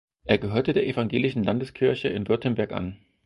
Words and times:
Er 0.25 0.39
gehörte 0.39 0.73
der 0.73 0.87
evangelischen 0.87 1.43
Landeskirche 1.43 2.07
in 2.07 2.27
Württemberg 2.27 2.71
an. 2.71 2.97